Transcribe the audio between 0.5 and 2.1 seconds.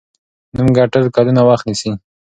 نوم ګټل کلونه وخت نیسي.